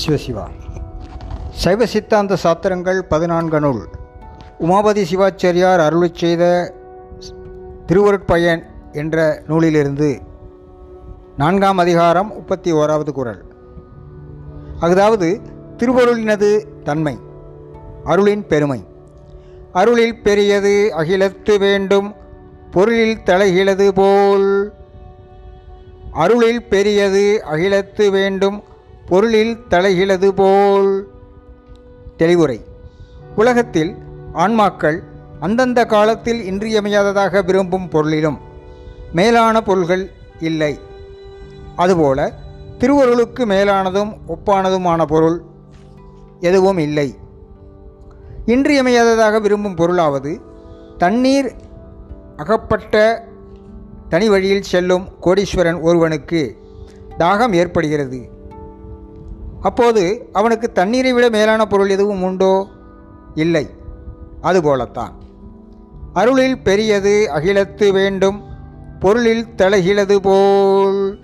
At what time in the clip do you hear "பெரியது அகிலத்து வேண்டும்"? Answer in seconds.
20.22-22.14, 26.68-28.62, 66.62-68.42